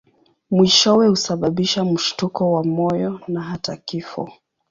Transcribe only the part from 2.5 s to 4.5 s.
wa moyo na hata kifo.